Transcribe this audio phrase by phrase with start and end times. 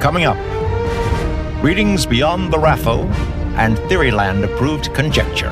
[0.00, 0.36] Coming up,
[1.60, 3.04] readings beyond the RAFO
[3.56, 5.50] and Theoryland approved conjecture.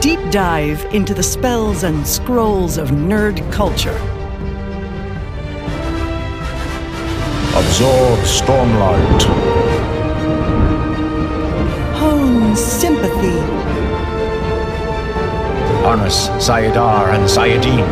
[0.00, 3.96] Deep dive into the spells and scrolls of nerd culture.
[7.56, 9.22] Absorb Stormlight.
[11.96, 13.40] Hone sympathy.
[15.82, 17.84] Harness Saidar and Saidin.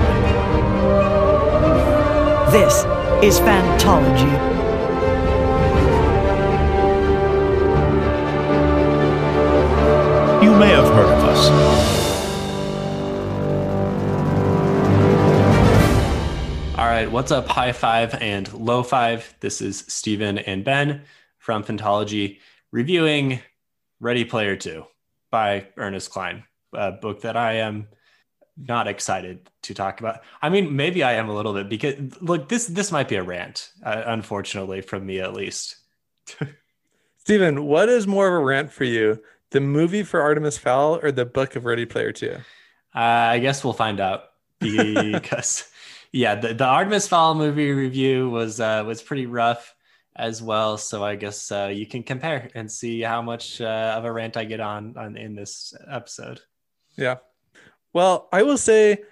[2.52, 2.84] This
[3.24, 4.52] is Phantology.
[10.52, 11.48] You may have heard of us.
[16.76, 19.34] All right, what's up, high five and low five?
[19.40, 21.04] This is Stephen and Ben
[21.38, 23.40] from Phantology reviewing
[23.98, 24.84] Ready Player 2
[25.30, 26.44] by Ernest Cline,
[26.75, 27.89] a book that I am
[28.58, 30.20] not excited to talk about.
[30.42, 33.22] I mean, maybe I am a little bit because look, this this might be a
[33.22, 35.77] rant, uh, unfortunately, from me at least.
[37.16, 39.22] Stephen, what is more of a rant for you?
[39.53, 42.36] The movie for Artemis Fowl or the book of Ready Player 2?
[42.95, 45.70] Uh, I guess we'll find out because
[46.11, 49.75] yeah, the, the Artemis Fowl movie review was uh, was pretty rough
[50.17, 50.78] as well.
[50.78, 54.39] So I guess uh, you can compare and see how much uh, of a rant
[54.39, 56.41] I get on on in this episode.
[56.97, 57.16] Yeah.
[57.92, 59.03] Well, I will say,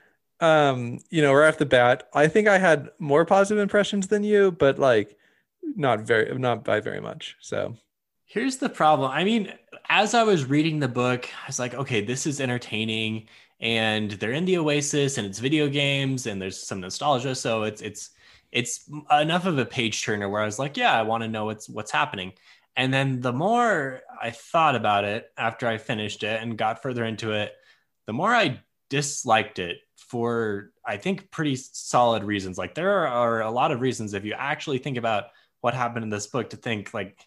[0.41, 4.25] um, you know, right off the bat, I think I had more positive impressions than
[4.25, 5.19] you, but like
[5.63, 7.37] not very, not by very much.
[7.41, 7.77] So
[8.31, 9.11] Here's the problem.
[9.11, 9.53] I mean,
[9.89, 13.29] as I was reading the book, I was like, okay, this is entertaining
[13.61, 17.83] and they're in the oasis and it's video games and there's some nostalgia so it's
[17.83, 18.11] it's
[18.53, 21.45] it's enough of a page turner where I was like, yeah, I want to know
[21.45, 22.33] what's what's happening.
[22.77, 27.05] And then the more I thought about it after I finished it and got further
[27.05, 27.55] into it,
[28.07, 32.59] the more I disliked it for I think pretty solid reasons.
[32.59, 35.27] Like there are a lot of reasons if you actually think about
[35.61, 37.25] what happened in this book to think like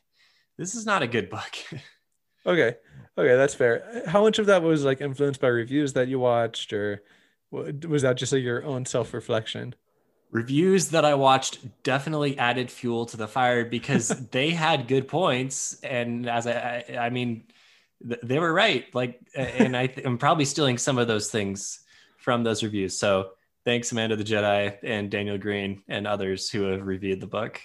[0.57, 1.55] this is not a good book.
[2.45, 2.75] okay,
[3.17, 4.03] okay, that's fair.
[4.07, 7.03] How much of that was like influenced by reviews that you watched, or
[7.51, 9.75] was that just like your own self reflection?
[10.31, 15.79] Reviews that I watched definitely added fuel to the fire because they had good points,
[15.83, 17.43] and as I, I, I mean,
[18.07, 18.85] th- they were right.
[18.93, 21.79] Like, and I, I'm probably stealing some of those things
[22.17, 22.97] from those reviews.
[22.97, 23.31] So
[23.65, 27.61] thanks, Amanda the Jedi and Daniel Green and others who have reviewed the book.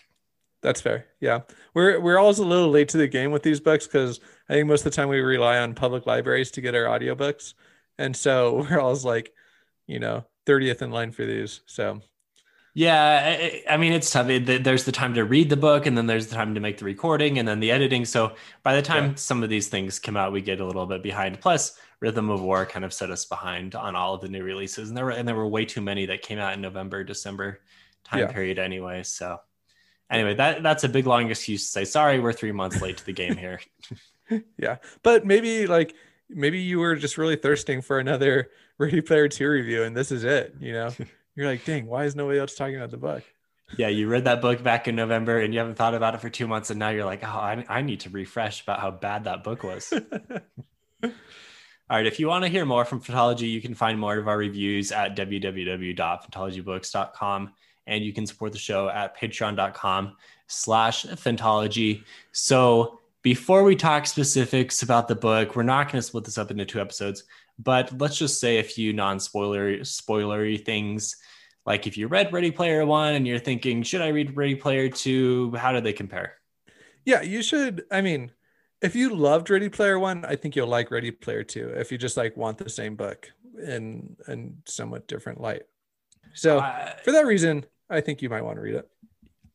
[0.62, 1.06] That's fair.
[1.20, 1.40] Yeah.
[1.74, 4.66] We're we're always a little late to the game with these books because I think
[4.66, 7.54] most of the time we rely on public libraries to get our audiobooks.
[7.98, 9.32] And so we're always like,
[9.86, 11.60] you know, 30th in line for these.
[11.66, 12.00] So
[12.74, 14.28] yeah, I, I mean, it's tough.
[14.28, 16.84] There's the time to read the book, and then there's the time to make the
[16.84, 18.04] recording, and then the editing.
[18.04, 19.14] So by the time yeah.
[19.16, 21.40] some of these things come out, we get a little bit behind.
[21.40, 24.90] Plus, Rhythm of War kind of set us behind on all of the new releases,
[24.90, 27.60] and there were and there were way too many that came out in November, December
[28.04, 28.26] time yeah.
[28.28, 29.02] period anyway.
[29.02, 29.38] So
[30.10, 32.20] anyway, that that's a big long excuse to say sorry.
[32.20, 33.60] We're three months late to the game here.
[34.58, 35.94] yeah, but maybe like
[36.28, 40.24] maybe you were just really thirsting for another Ready Player Two review, and this is
[40.24, 40.54] it.
[40.60, 40.90] You know,
[41.34, 43.24] you're like, dang, why is nobody else talking about the book?
[43.76, 46.30] Yeah, you read that book back in November, and you haven't thought about it for
[46.30, 49.24] two months, and now you're like, oh, I, I need to refresh about how bad
[49.24, 49.92] that book was.
[51.90, 52.06] All right.
[52.06, 54.92] If you want to hear more from Phantology, you can find more of our reviews
[54.92, 57.52] at www.phantologybooks.com
[57.88, 60.16] and you can support the show at patreon.com
[60.46, 62.04] slash phantology.
[62.32, 66.50] So before we talk specifics about the book, we're not going to split this up
[66.50, 67.24] into two episodes,
[67.58, 71.16] but let's just say a few non-spoiler spoilery things.
[71.66, 74.88] Like if you read Ready Player One and you're thinking, should I read Ready Player
[74.88, 75.54] Two?
[75.56, 76.34] How do they compare?
[77.04, 77.84] Yeah, you should.
[77.90, 78.32] I mean,
[78.80, 81.68] if you loved Ready Player One, I think you'll like Ready Player Two.
[81.70, 83.30] If you just like want the same book
[83.62, 85.62] in in somewhat different light.
[86.34, 88.88] So uh, for that reason, I think you might want to read it.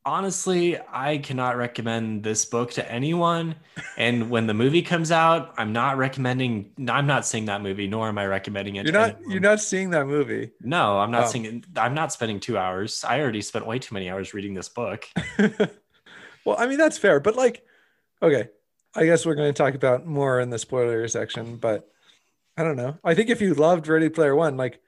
[0.05, 3.55] Honestly, I cannot recommend this book to anyone.
[3.97, 6.71] And when the movie comes out, I'm not recommending.
[6.89, 8.85] I'm not seeing that movie, nor am I recommending it.
[8.85, 9.15] You're not.
[9.15, 9.31] Anyone.
[9.31, 10.51] You're not seeing that movie.
[10.59, 11.27] No, I'm not oh.
[11.27, 11.65] seeing it.
[11.77, 13.05] I'm not spending two hours.
[13.07, 15.07] I already spent way too many hours reading this book.
[16.45, 17.63] well, I mean that's fair, but like,
[18.21, 18.49] okay,
[18.95, 21.55] I guess we're going to talk about more in the spoiler section.
[21.55, 21.89] But
[22.57, 22.97] I don't know.
[23.05, 24.81] I think if you loved Ready Player One, like,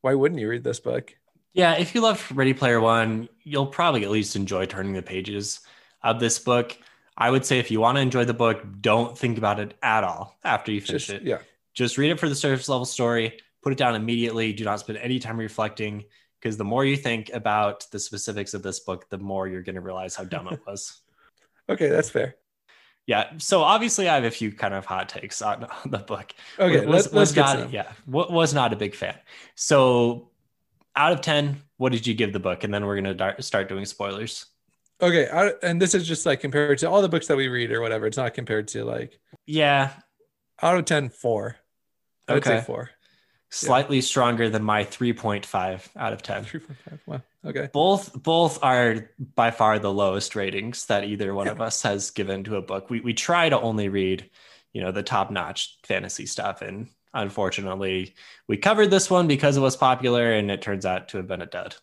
[0.00, 1.16] why wouldn't you read this book?
[1.52, 5.60] Yeah, if you loved Ready Player One, you'll probably at least enjoy turning the pages
[6.02, 6.76] of this book.
[7.16, 10.04] I would say if you want to enjoy the book, don't think about it at
[10.04, 11.22] all after you finish Just, it.
[11.22, 11.38] Yeah.
[11.74, 14.52] Just read it for the surface level story, put it down immediately.
[14.52, 16.04] Do not spend any time reflecting
[16.40, 19.74] because the more you think about the specifics of this book, the more you're going
[19.74, 21.00] to realize how dumb it was.
[21.68, 22.36] okay, that's fair.
[23.06, 23.32] Yeah.
[23.38, 26.32] So obviously, I have a few kind of hot takes on, on the book.
[26.58, 29.16] Okay, was, let's, let's was not, yeah, What was not a big fan.
[29.56, 30.29] So
[30.96, 32.64] out of 10, what did you give the book?
[32.64, 34.46] And then we're going to start doing spoilers.
[35.02, 37.72] Okay, I, and this is just like compared to all the books that we read
[37.72, 38.06] or whatever.
[38.06, 39.92] It's not compared to like Yeah.
[40.60, 41.56] out of 10, four.
[42.28, 42.58] I would Okay.
[42.58, 42.90] say four.
[43.52, 46.44] Slightly stronger than my 3.5 out of 10.
[46.44, 47.00] 3.5.
[47.06, 47.22] Wow.
[47.44, 47.68] Okay.
[47.72, 52.44] Both both are by far the lowest ratings that either one of us has given
[52.44, 52.90] to a book.
[52.90, 54.30] We we try to only read,
[54.72, 58.14] you know, the top-notch fantasy stuff and unfortunately,
[58.46, 61.42] we covered this one because it was popular and it turns out to have been
[61.42, 61.76] a dud.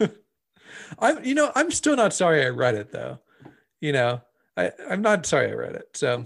[0.98, 3.18] I'm, you know, I'm still not sorry I read it though.
[3.80, 4.20] You know,
[4.56, 5.88] I, I'm not sorry I read it.
[5.94, 6.24] So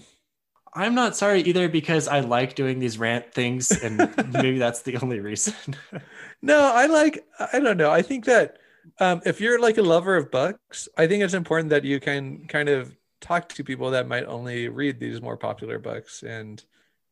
[0.75, 3.99] I'm not sorry either because I like doing these rant things and
[4.32, 5.55] maybe that's the only reason.
[6.43, 7.90] no, I like, I don't know.
[7.90, 8.58] I think that
[8.99, 12.46] um, if you're like a lover of books, I think it's important that you can
[12.46, 16.62] kind of talk to people that might only read these more popular books and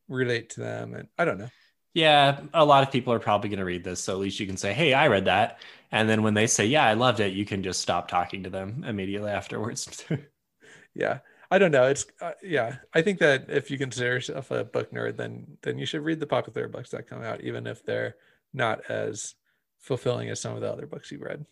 [0.07, 0.93] relate to them.
[0.93, 1.49] And I don't know.
[1.93, 3.99] Yeah, a lot of people are probably going to read this.
[3.99, 5.59] So at least you can say, hey, I read that.
[5.91, 8.49] And then when they say, yeah, I loved it, you can just stop talking to
[8.49, 10.03] them immediately afterwards.
[10.95, 11.19] yeah.
[11.51, 11.83] I don't know.
[11.83, 12.77] It's uh, yeah.
[12.95, 16.19] I think that if you consider yourself a book nerd, then then you should read
[16.19, 18.15] the popular books that come out, even if they're
[18.55, 19.35] not as
[19.79, 21.45] fulfilling as some of the other books you've read.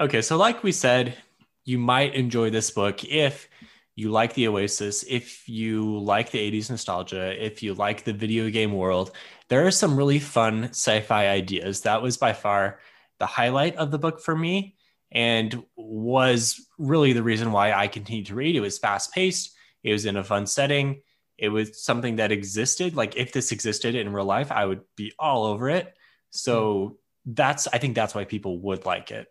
[0.00, 1.16] okay, so like we said,
[1.64, 3.48] you might enjoy this book if
[3.98, 8.48] you like the Oasis, if you like the 80s nostalgia, if you like the video
[8.48, 9.10] game world.
[9.48, 11.80] There are some really fun sci-fi ideas.
[11.80, 12.78] That was by far
[13.18, 14.76] the highlight of the book for me
[15.10, 18.54] and was really the reason why I continued to read.
[18.54, 21.02] It was fast paced, it was in a fun setting,
[21.36, 22.94] it was something that existed.
[22.94, 25.92] Like if this existed in real life, I would be all over it.
[26.30, 27.32] So hmm.
[27.32, 29.26] that's I think that's why people would like it.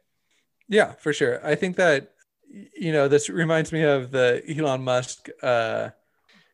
[0.68, 1.40] Yeah, for sure.
[1.46, 2.12] I think that
[2.50, 5.90] you know this reminds me of the Elon Musk uh,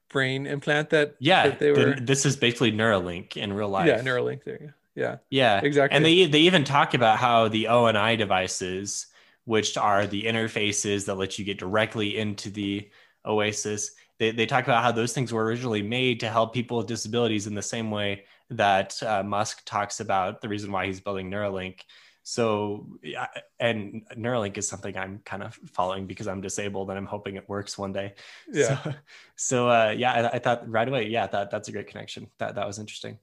[0.10, 3.88] brain implant that Yeah, that they the- were this is basically Neuralink in real life.
[3.88, 4.60] yeah Neuralink there.
[4.62, 4.74] you go.
[4.96, 5.96] Yeah, Yeah, exactly.
[5.96, 9.08] And they they even talk about how the ONI devices,
[9.46, 12.90] which are the interfaces that let you get directly into the
[13.26, 16.86] Oasis, they, they talk about how those things were originally made to help people with
[16.88, 21.32] disabilities in the same way that uh, Musk talks about the reason why he's building
[21.32, 21.80] Neuralink.
[22.24, 23.28] So, yeah,
[23.60, 27.50] and Neuralink is something I'm kind of following because I'm disabled and I'm hoping it
[27.50, 28.16] works one day.
[28.52, 28.82] yeah.
[28.84, 28.94] So,
[29.36, 32.30] so uh, yeah, I, I thought right away, yeah, that that's a great connection.
[32.40, 33.20] That that was interesting.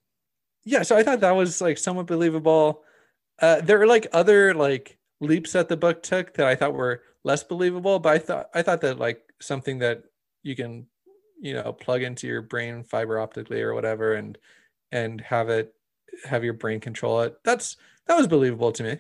[0.65, 2.83] yeah so i thought that was like somewhat believable
[3.41, 7.03] uh there were like other like leaps that the book took that i thought were
[7.25, 10.05] less believable but i thought i thought that like something that
[10.43, 10.87] you can
[11.41, 14.39] you know plug into your brain fiber optically or whatever and
[14.93, 15.75] and have it
[16.25, 17.37] have your brain control it.
[17.45, 17.77] That's
[18.07, 18.99] that was believable to me.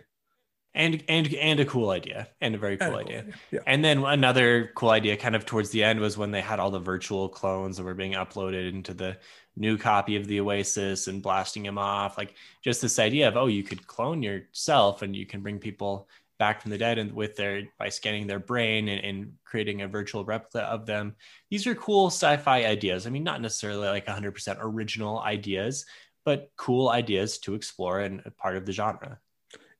[0.72, 3.24] And and and a cool idea and a very cool And a idea.
[3.50, 3.60] yeah.
[3.66, 6.70] And then another cool idea kind of towards the end was when they had all
[6.70, 9.18] the virtual clones that were being uploaded into the
[9.56, 12.16] new copy of the oasis and blasting them off.
[12.16, 16.08] Like just this idea of oh you could clone yourself and you can bring people
[16.38, 19.88] back from the dead and with their by scanning their brain and, and creating a
[19.88, 21.16] virtual replica of them.
[21.50, 23.08] These are cool sci-fi ideas.
[23.08, 25.84] I mean not necessarily like 100% original ideas
[26.24, 29.18] but cool ideas to explore and a part of the genre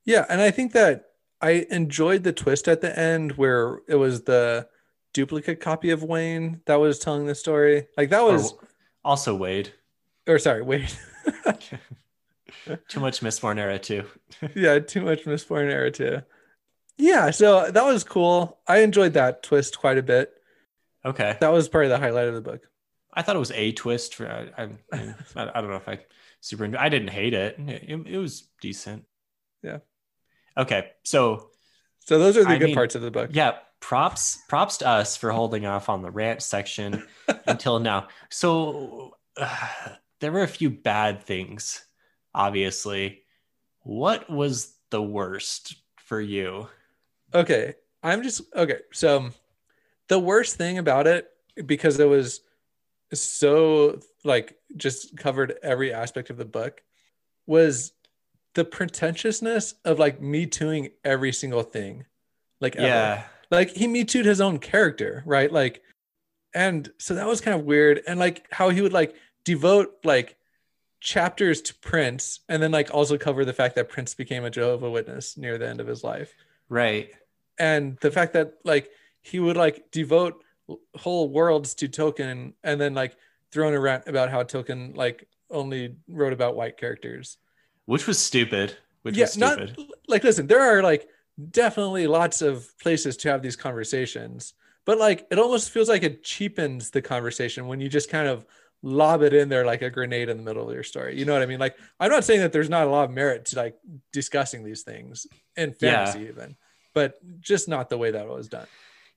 [0.04, 1.06] Yeah, and I think that
[1.40, 4.68] I enjoyed the twist at the end where it was the
[5.14, 7.86] duplicate copy of Wayne that was telling the story.
[7.96, 8.68] Like that was, Or-
[9.04, 9.72] also wade
[10.26, 10.92] or sorry, Wade.
[12.88, 14.04] Too much Mistborn era too.
[14.54, 16.20] yeah, too much Mistborn era too.
[16.98, 18.58] Yeah, so that was cool.
[18.66, 20.32] I enjoyed that twist quite a bit.
[21.04, 22.68] Okay, That was probably the highlight of the book.
[23.14, 24.14] I thought it was a twist.
[24.14, 24.68] For I, I,
[25.34, 25.98] I don't know if I
[26.40, 26.70] super.
[26.78, 27.56] I didn't hate it.
[27.58, 29.04] It, it was decent.
[29.62, 29.78] Yeah.
[30.56, 31.50] Okay, so
[32.00, 33.30] So those are the I good mean, parts of the book.
[33.32, 37.06] yeah, props props to us for holding off on the rant section
[37.46, 38.08] until now.
[38.30, 39.68] So uh,
[40.20, 41.84] there were a few bad things,
[42.34, 43.22] obviously.
[43.82, 46.68] What was the worst for you?
[47.32, 48.78] Okay, I'm just okay.
[48.92, 49.30] So
[50.08, 51.28] the worst thing about it,
[51.64, 52.40] because it was
[53.12, 56.82] so like just covered every aspect of the book,
[57.46, 57.92] was
[58.54, 62.06] the pretentiousness of like me tooing every single thing.
[62.60, 62.86] Like ever.
[62.86, 65.50] Yeah, like he me tooed his own character, right?
[65.50, 65.82] Like,
[66.54, 68.02] and so that was kind of weird.
[68.06, 69.14] And like how he would like
[69.44, 70.36] devote like
[71.00, 74.90] chapters to Prince, and then like also cover the fact that Prince became a Jehovah
[74.90, 76.34] Witness near the end of his life,
[76.68, 77.10] right.
[77.58, 78.90] and the fact that like
[79.22, 80.42] he would like devote
[80.96, 83.16] whole worlds to Tolkien, and then like
[83.52, 87.38] throwing around about how Tolkien like only wrote about white characters.
[87.86, 88.76] Which was stupid.
[89.02, 89.58] Which yeah, was not
[90.08, 91.08] like listen, there are like
[91.50, 96.22] definitely lots of places to have these conversations, but like it almost feels like it
[96.22, 98.44] cheapens the conversation when you just kind of
[98.82, 101.18] lob it in there like a grenade in the middle of your story.
[101.18, 101.58] You know what I mean?
[101.60, 103.76] Like I'm not saying that there's not a lot of merit to like
[104.12, 106.04] discussing these things in Yeah.
[106.04, 106.56] fantasy even,
[106.94, 108.66] but just not the way that was done.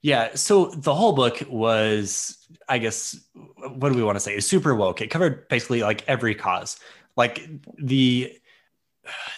[0.03, 0.35] Yeah.
[0.35, 4.35] So the whole book was, I guess, what do we want to say?
[4.35, 5.01] Is super woke.
[5.01, 6.77] It covered basically like every cause.
[7.15, 8.37] Like the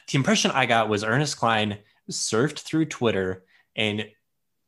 [0.07, 1.77] the impression I got was Ernest Cline
[2.10, 3.45] surfed through Twitter
[3.75, 4.07] and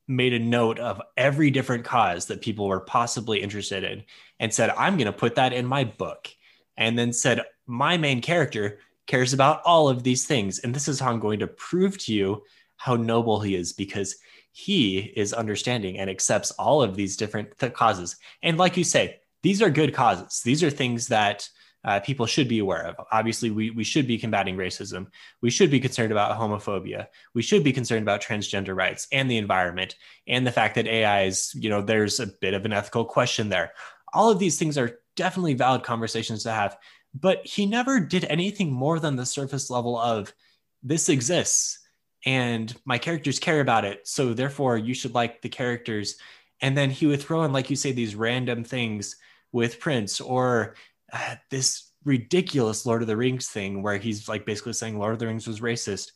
[0.08, 4.04] made a note of every different cause that people were possibly interested in
[4.40, 6.30] and said, I'm going to put that in my book.
[6.78, 10.60] And then said, My main character cares about all of these things.
[10.60, 12.44] And this is how I'm going to prove to you
[12.76, 14.16] how noble he is because
[14.58, 18.16] he is understanding and accepts all of these different th- causes.
[18.42, 20.42] And like you say, these are good causes.
[20.42, 21.48] These are things that
[21.86, 22.96] uh, people should be aware of.
[23.12, 25.12] Obviously, we, we should be combating racism.
[25.44, 27.06] We should be concerned about homophobia.
[27.36, 29.94] We should be concerned about transgender rights and the environment
[30.26, 33.50] and the fact that AI is, you know, there's a bit of an ethical question
[33.50, 33.74] there.
[34.12, 36.76] All of these things are definitely valid conversations to have,
[37.14, 40.34] but he never did anything more than the surface level of
[40.82, 41.87] this exists
[42.26, 44.08] and my characters care about it.
[44.08, 46.18] So therefore, you should like the characters.
[46.62, 49.16] And then he would throw in, like you say, these random things
[49.52, 50.76] with Prince or
[51.14, 55.20] uh, this ridiculous Lord of the Rings thing where he's like basically saying Lord of
[55.20, 56.12] the Rings was racist.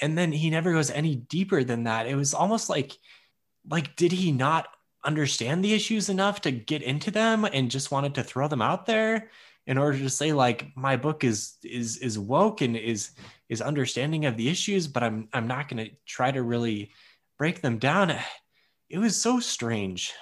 [0.00, 2.06] And then he never goes any deeper than that.
[2.06, 2.96] It was almost like,
[3.68, 4.68] like, did he not
[5.04, 8.86] understand the issues enough to get into them and just wanted to throw them out
[8.86, 9.28] there
[9.66, 13.12] in order to say like my book is is is woke and is
[13.48, 16.90] is understanding of the issues but i'm i'm not going to try to really
[17.38, 18.12] break them down
[18.90, 20.12] it was so strange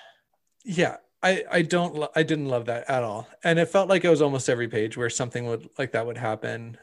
[0.65, 3.29] yeah I, I don't I didn't love that at all.
[3.45, 6.17] And it felt like it was almost every page where something would like that would
[6.17, 6.79] happen.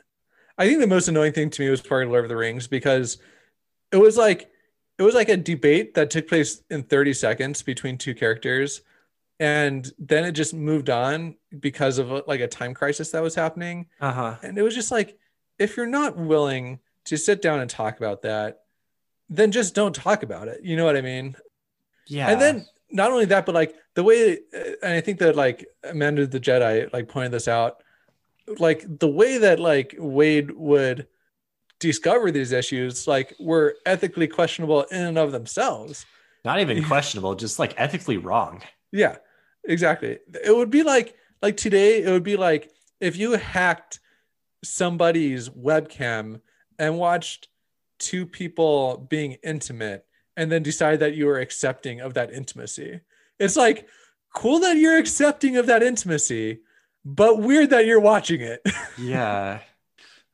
[0.57, 3.17] I think the most annoying thing to me was of Lord of the Rings because
[3.91, 4.49] it was like
[4.99, 8.81] it was like a debate that took place in 30 seconds between two characters
[9.39, 13.87] and then it just moved on because of like a time crisis that was happening.
[14.01, 14.35] Uh-huh.
[14.41, 15.17] And it was just like
[15.59, 18.61] if you're not willing to sit down and talk about that
[19.29, 20.61] then just don't talk about it.
[20.63, 21.35] You know what i mean?
[22.07, 22.29] Yeah.
[22.29, 26.25] And then not only that, but like the way, and I think that like Amanda
[26.25, 27.83] the Jedi like pointed this out,
[28.59, 31.07] like the way that like Wade would
[31.79, 36.05] discover these issues, like were ethically questionable in and of themselves.
[36.45, 38.61] Not even questionable, just like ethically wrong.
[38.93, 39.17] Yeah,
[39.67, 40.19] exactly.
[40.43, 43.99] It would be like like today, it would be like if you hacked
[44.63, 46.41] somebody's webcam
[46.79, 47.47] and watched
[47.99, 50.05] two people being intimate
[50.35, 53.01] and then decide that you are accepting of that intimacy.
[53.39, 53.87] It's like
[54.33, 56.59] cool that you're accepting of that intimacy,
[57.05, 58.61] but weird that you're watching it.
[58.97, 59.59] yeah.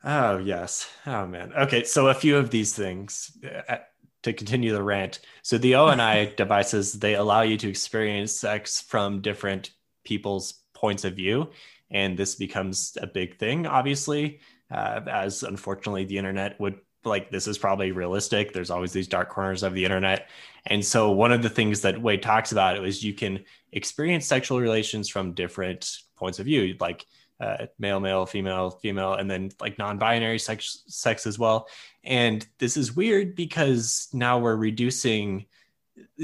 [0.04, 0.90] Oh, yes.
[1.06, 1.54] Oh, man.
[1.54, 1.86] Okay.
[1.86, 3.32] So, a few of these things
[3.70, 3.78] uh,
[4.24, 5.20] to continue the rant.
[5.42, 9.72] So, the ONI devices, they allow you to experience sex from different
[10.04, 11.50] people's points of view.
[11.92, 14.40] And this becomes a big thing, obviously,
[14.72, 18.54] uh, as unfortunately the internet would like this is probably realistic.
[18.54, 20.30] There's always these dark corners of the internet.
[20.66, 24.60] And so one of the things that Wade talks about is you can experience sexual
[24.60, 27.06] relations from different points of view, like
[27.40, 31.68] uh, male, male, female, female, and then like non-binary sex, sex as well.
[32.04, 35.46] And this is weird because now we're reducing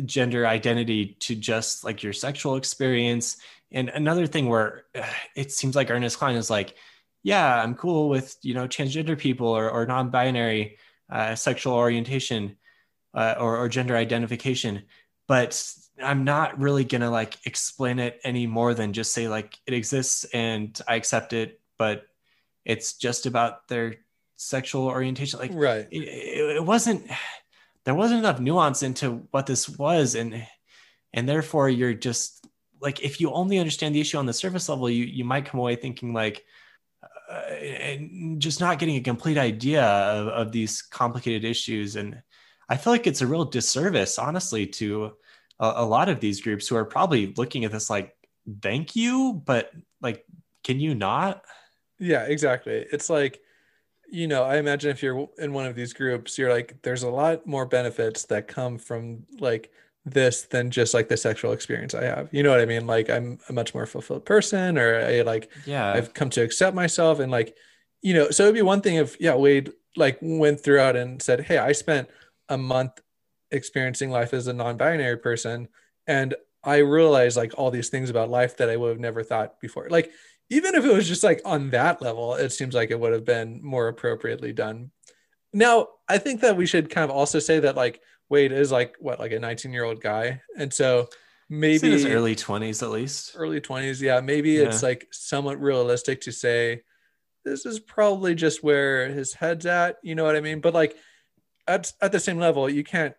[0.05, 3.37] gender identity to just like your sexual experience.
[3.71, 4.85] And another thing where
[5.35, 6.75] it seems like Ernest Cline is like,
[7.23, 10.77] yeah, I'm cool with you know transgender people or, or non-binary
[11.09, 12.55] uh, sexual orientation
[13.13, 14.83] uh, or, or gender identification,
[15.27, 15.61] but
[16.01, 20.23] I'm not really gonna like explain it any more than just say like it exists
[20.33, 22.03] and I accept it, but
[22.63, 23.95] it's just about their
[24.39, 25.39] sexual orientation.
[25.39, 26.03] Like right, it,
[26.57, 27.09] it wasn't.
[27.85, 30.45] There wasn't enough nuance into what this was, and
[31.13, 32.47] and therefore you're just
[32.81, 35.59] like if you only understand the issue on the surface level, you you might come
[35.59, 36.45] away thinking like
[37.29, 41.95] uh, and just not getting a complete idea of, of these complicated issues.
[41.95, 42.21] And
[42.67, 45.13] I feel like it's a real disservice, honestly, to
[45.59, 48.15] a, a lot of these groups who are probably looking at this like,
[48.61, 50.25] thank you, but like,
[50.63, 51.43] can you not?
[51.99, 52.85] Yeah, exactly.
[52.91, 53.39] It's like,
[54.11, 57.09] you know, I imagine if you're in one of these groups, you're like, there's a
[57.09, 59.71] lot more benefits that come from like
[60.05, 62.29] this than just like the sexual experience I have.
[62.31, 62.87] You know what I mean?
[62.87, 66.75] Like I'm a much more fulfilled person or I like yeah, I've come to accept
[66.75, 67.55] myself and like,
[68.01, 71.41] you know, so it'd be one thing if yeah, Wade like went throughout and said,
[71.41, 72.09] Hey, I spent
[72.47, 73.01] a month
[73.51, 75.67] experiencing life as a non-binary person
[76.07, 79.59] and I realized like all these things about life that I would have never thought
[79.59, 79.87] before.
[79.89, 80.11] Like
[80.49, 83.25] even if it was just like on that level, it seems like it would have
[83.25, 84.91] been more appropriately done.
[85.53, 88.95] Now, I think that we should kind of also say that like Wade is like
[88.99, 90.41] what, like a 19 year old guy.
[90.57, 91.09] And so
[91.49, 93.33] maybe his early 20s at least.
[93.35, 94.01] Early 20s.
[94.01, 94.21] Yeah.
[94.21, 94.65] Maybe yeah.
[94.65, 96.81] it's like somewhat realistic to say
[97.45, 99.97] this is probably just where his head's at.
[100.03, 100.61] You know what I mean?
[100.61, 100.95] But like
[101.67, 103.15] at, at the same level, you can't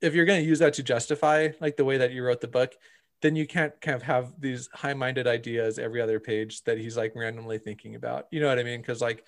[0.00, 2.48] if you're going to use that to justify like the way that you wrote the
[2.48, 2.74] book,
[3.22, 7.14] then you can't kind of have these high-minded ideas every other page that he's like
[7.14, 8.26] randomly thinking about.
[8.30, 8.80] You know what I mean?
[8.80, 9.24] Because like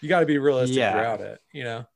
[0.00, 0.92] you got to be realistic yeah.
[0.92, 1.40] throughout it.
[1.52, 1.86] You know.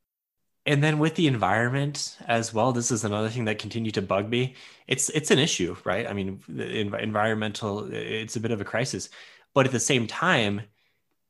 [0.67, 4.29] And then with the environment as well, this is another thing that continued to bug
[4.29, 4.55] me.
[4.87, 6.07] It's it's an issue, right?
[6.07, 9.09] I mean, environmental, it's a bit of a crisis,
[9.53, 10.61] but at the same time,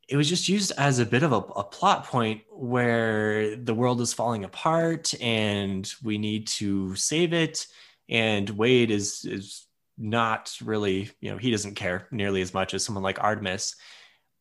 [0.07, 4.01] it was just used as a bit of a, a, plot point where the world
[4.01, 7.65] is falling apart and we need to save it
[8.07, 9.64] and wade is is
[9.97, 13.75] not really you know he doesn't care nearly as much as someone like artemis.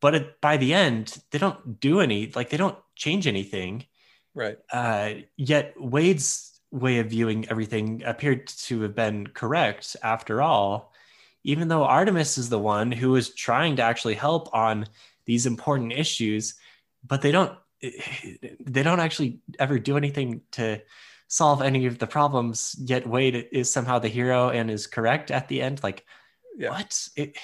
[0.01, 3.85] But it, by the end they don't do any like they don't change anything.
[4.33, 4.57] Right.
[4.71, 10.91] Uh, yet wade's way of viewing everything appeared to have been correct after all
[11.45, 14.87] even though artemis is the one who is trying to actually help on
[15.25, 16.55] these important issues.
[17.05, 20.81] But they don't they don't actually ever do anything to
[21.27, 25.47] solve any of the problems yet wade is somehow the hero and is correct at
[25.47, 25.83] the end?
[25.83, 26.05] Like
[26.57, 26.69] yeah.
[26.69, 27.07] what?
[27.15, 27.37] It,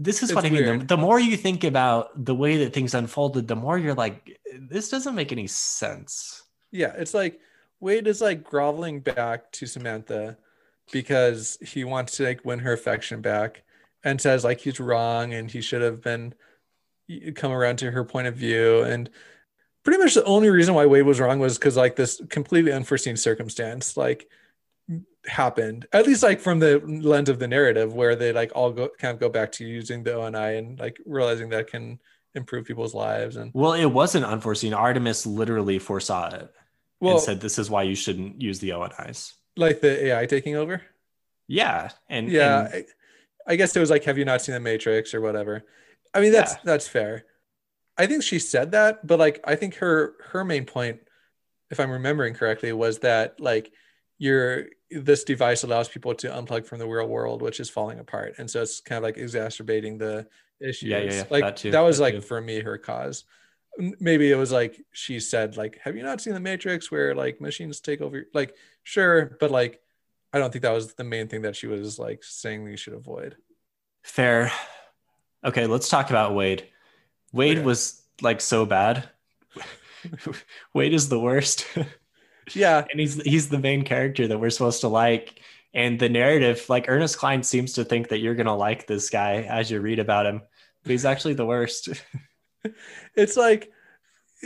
[0.00, 0.80] this is it's what i mean.
[0.80, 4.38] The, the, more you think about the way that things unfolded the more you're like
[4.56, 6.42] this doesn't make any sense.
[6.70, 7.40] Yeah it's like
[7.80, 10.36] wade is like groveling back to samantha
[10.92, 13.64] because he wants to like win her affection back
[14.04, 16.32] and says like he's wrong and he should have been
[17.34, 18.82] come around to her point of view.
[18.82, 19.10] And
[19.88, 23.16] pretty much the only reason why wade was wrong was because like this completely unforeseen
[23.16, 24.28] circumstance like
[25.26, 28.90] happened at least like from the lens of the narrative where they like all go
[28.98, 31.98] kind of go back to using the oni and like realizing that can
[32.34, 34.74] improve people's lives and well it wasn't unforeseen.
[34.74, 36.52] Artemis literally foresaw it
[37.00, 40.54] well, and said this is why you shouldn't use the onis like the ai taking
[40.54, 40.82] over?
[41.46, 42.84] Yeah and yeah and,
[43.46, 45.14] I, I guess it was like have you not seen the matrix?
[45.14, 45.64] or whatever.
[46.12, 46.60] I mean, that's yeah.
[46.64, 47.24] that's fair.
[47.98, 51.00] I think she said that, but like I think her her main point,
[51.70, 53.72] if I'm remembering correctly, was that like
[54.18, 58.36] your this device allows people to unplug from the real world, which is falling apart,
[58.38, 60.26] and so it's kind of like exacerbating the
[60.60, 60.88] issues.
[60.88, 61.24] Yeah, yeah, yeah.
[61.28, 62.20] Like that, that was that like too.
[62.20, 63.24] for me her cause.
[63.78, 67.40] Maybe it was like she said, like, "Have you not seen the Matrix, where like
[67.40, 69.80] machines take over?" Like, sure, but like,
[70.32, 72.94] I don't think that was the main thing that she was like saying we should
[72.94, 73.36] avoid.
[74.02, 74.50] Fair.
[75.44, 76.66] Okay, let's talk about Wade.
[77.32, 77.66] Wade okay.
[77.66, 79.08] was like so bad.
[80.74, 81.66] Wade is the worst.
[82.54, 82.84] yeah.
[82.90, 85.40] and he's he's the main character that we're supposed to like.
[85.74, 89.42] And the narrative, like Ernest Cline seems to think that you're gonna like this guy
[89.42, 90.42] as you read about him,
[90.82, 91.90] but he's actually the worst.
[93.14, 93.70] it's like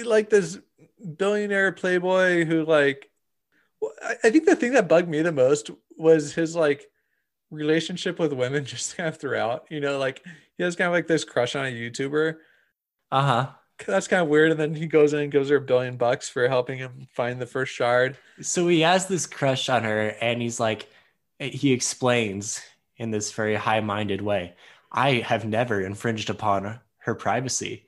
[0.04, 0.58] like this
[1.16, 3.08] billionaire playboy who like
[4.22, 6.86] I think the thing that bugged me the most was his like
[7.50, 9.66] relationship with women just kind of throughout.
[9.70, 10.24] You know, like
[10.56, 12.36] he has kind of like this crush on a YouTuber.
[13.12, 13.48] Uh huh.
[13.86, 14.52] That's kind of weird.
[14.52, 17.40] And then he goes in and gives her a billion bucks for helping him find
[17.40, 18.16] the first shard.
[18.40, 20.88] So he has this crush on her, and he's like,
[21.38, 22.62] he explains
[22.96, 24.54] in this very high minded way
[24.90, 27.86] I have never infringed upon her privacy.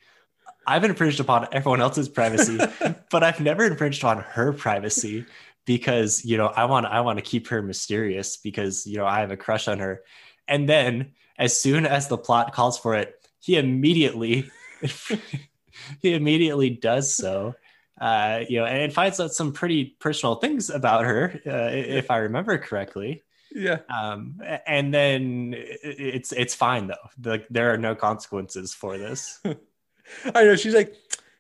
[0.67, 2.59] I've infringed upon everyone else's privacy,
[3.11, 5.25] but I've never infringed on her privacy
[5.67, 9.21] because you know I want I want to keep her mysterious because you know I
[9.21, 10.03] have a crush on her.
[10.49, 14.51] And then as soon as the plot calls for it, he immediately
[16.03, 17.55] he immediately does so.
[18.01, 22.19] Uh, you know, and finds out some pretty personal things about her, uh, if I
[22.19, 23.23] remember correctly.
[23.55, 23.79] Yeah.
[23.89, 26.95] Um, and then it's it's fine though.
[27.19, 29.41] The, there are no consequences for this.
[30.35, 30.57] I know.
[30.57, 30.95] She's like,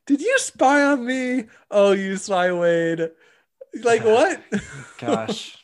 [0.07, 1.46] "Did you spy on me?
[1.72, 3.11] Oh, you spy Wade."
[3.83, 4.40] Like what?
[4.98, 5.59] Gosh.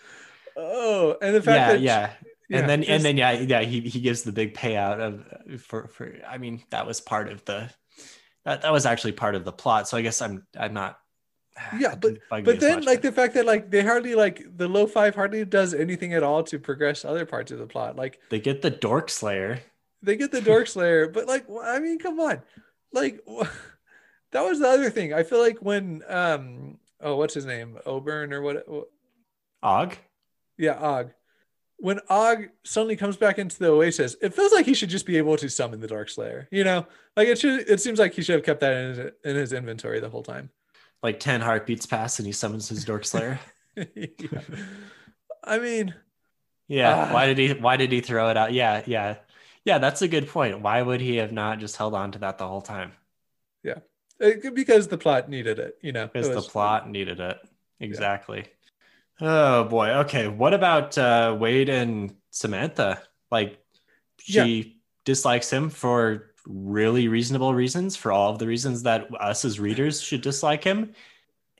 [0.56, 2.12] oh, and the fact yeah, that yeah.
[2.48, 5.88] Yeah, and then and then yeah yeah he, he gives the big payout of for
[5.88, 7.70] for I mean that was part of the
[8.44, 9.88] that, that was actually part of the plot.
[9.88, 10.98] So I guess I'm I'm not
[11.78, 15.14] yeah but but then like the fact that like they hardly like the low five
[15.14, 17.96] hardly does anything at all to progress other parts of the plot.
[17.96, 19.60] Like they get the dork slayer.
[20.02, 22.42] they get the dork slayer but like I mean come on.
[22.92, 23.20] Like
[24.30, 25.12] that was the other thing.
[25.12, 27.78] I feel like when um oh what's his name?
[27.84, 28.64] Oberon or what
[29.64, 29.96] Og?
[30.56, 31.10] Yeah Og
[31.78, 35.18] when Og suddenly comes back into the Oasis, it feels like he should just be
[35.18, 36.48] able to summon the Dark Slayer.
[36.50, 36.86] You know,
[37.16, 37.68] like it should.
[37.68, 40.22] It seems like he should have kept that in his, in his inventory the whole
[40.22, 40.50] time.
[41.02, 43.38] Like ten heartbeats pass, and he summons his Dark Slayer.
[43.76, 44.40] yeah.
[45.44, 45.94] I mean,
[46.68, 46.94] yeah.
[46.94, 47.52] Uh, why did he?
[47.52, 48.52] Why did he throw it out?
[48.52, 49.16] Yeah, yeah,
[49.64, 49.78] yeah.
[49.78, 50.60] That's a good point.
[50.60, 52.92] Why would he have not just held on to that the whole time?
[53.62, 53.80] Yeah,
[54.18, 55.78] it, because the plot needed it.
[55.82, 57.38] You know, because the plot needed it.
[57.80, 58.38] Exactly.
[58.38, 58.55] Yeah.
[59.20, 59.88] Oh boy.
[60.04, 60.28] Okay.
[60.28, 63.02] What about uh, Wade and Samantha?
[63.30, 63.58] Like,
[64.18, 64.72] she yeah.
[65.04, 70.00] dislikes him for really reasonable reasons, for all of the reasons that us as readers
[70.00, 70.94] should dislike him.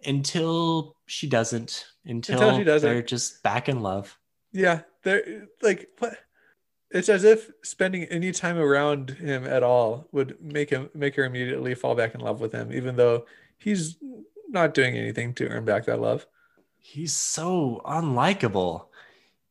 [0.04, 1.86] until she doesn't.
[2.04, 2.88] Until, Until she doesn't.
[2.88, 4.18] they're just back in love.
[4.52, 6.16] Yeah, they're like what?
[6.90, 11.24] It's as if spending any time around him at all would make him make her
[11.24, 13.26] immediately fall back in love with him, even though
[13.58, 13.96] he's
[14.48, 16.26] not doing anything to earn back that love.
[16.86, 18.86] He's so unlikable.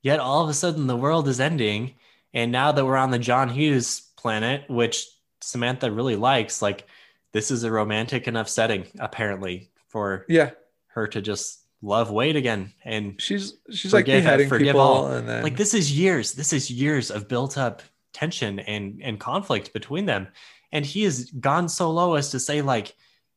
[0.01, 1.95] Yet all of a sudden the world is ending.
[2.33, 5.05] And now that we're on the John Hughes planet, which
[5.41, 6.87] Samantha really likes, like
[7.33, 10.51] this is a romantic enough setting, apparently, for Yeah,
[10.87, 12.73] her to just love Wade again.
[12.83, 15.07] And she's she's like beheading people, all.
[15.07, 17.81] and then like this is years this is years of built up
[18.13, 20.27] tension and and conflict between them
[20.71, 22.95] and he has gone so low as to say like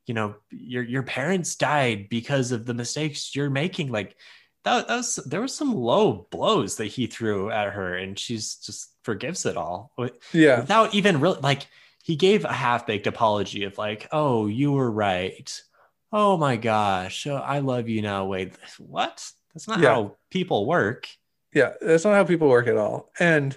[0.09, 3.91] you know your your parents died because of the mistakes you're making.
[3.93, 4.17] Like
[4.65, 8.57] that, that was there was some low blows that he threw at her and she's
[8.57, 9.93] just forgives it all.
[10.33, 11.67] Yeah, without even really like
[12.03, 15.63] he gave a half-baked apology of like oh you were right.
[16.11, 17.27] Oh my gosh.
[17.27, 18.25] Oh, i love you now.
[18.25, 19.31] Wait what?
[19.55, 19.95] That's not Yeah.
[19.95, 21.07] how people work.
[21.55, 21.73] Yeah.
[21.83, 23.57] That's not how people work at all, and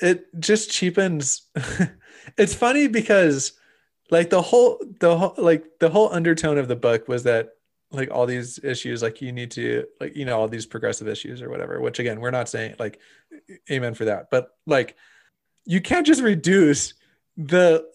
[0.00, 1.42] it just cheapens.
[2.38, 3.52] it's funny because
[4.10, 7.50] like the whole the whole like the whole undertone of the book was that
[7.90, 11.40] like all these issues like you need to like you know all these progressive issues
[11.40, 12.98] or whatever which again we're not saying like
[13.70, 14.28] amen for that.
[14.30, 14.96] But like
[15.64, 16.94] you can't just reduce
[17.36, 17.86] the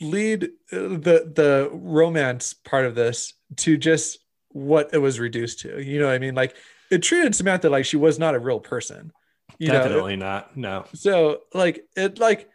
[0.00, 5.82] lead the the romance part of this to just what it was reduced to.
[5.82, 6.34] You know what i mean?
[6.34, 6.56] Like
[6.90, 9.12] it treated samantha like she was not a real person.
[9.58, 9.74] You know?
[9.74, 10.56] Definitely not.
[10.56, 10.84] No.
[10.94, 12.48] so like it like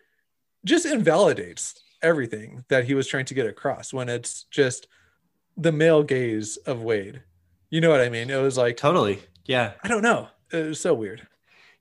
[0.65, 4.88] just invalidates everything that he was trying to get across when it's just
[5.57, 7.21] the male gaze of Wade.
[7.69, 8.29] You know what I mean?
[8.29, 9.19] It was like Totally.
[9.45, 9.73] Yeah.
[9.83, 10.27] I don't know.
[10.51, 11.27] It was so weird.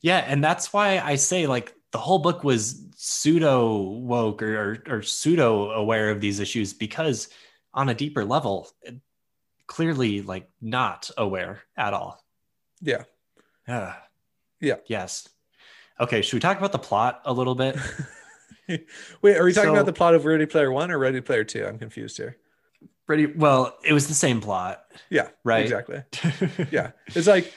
[0.00, 0.24] Yeah.
[0.26, 5.02] And that's why I say like the whole book was pseudo woke or, or, or
[5.02, 7.28] pseudo aware of these issues because
[7.74, 8.68] on a deeper level,
[9.66, 12.24] clearly like not aware at all.
[12.81, 13.04] Yeah.
[13.66, 13.94] Yeah.
[14.61, 14.76] Yeah.
[14.87, 15.28] Yes.
[16.00, 16.22] Okay.
[16.22, 17.76] Should we talk about the plot a little bit?
[19.22, 21.44] Wait, are we talking So- about the plot of Ready Player One or Ready Player
[21.44, 21.64] Two?
[21.66, 22.37] I'm confused here.
[23.07, 23.26] Ready.
[23.26, 23.76] well.
[23.85, 25.28] It was the same plot, Yeah.
[25.44, 25.62] right?
[25.62, 26.02] Exactly.
[26.70, 26.90] Yeah.
[27.14, 27.52] It's like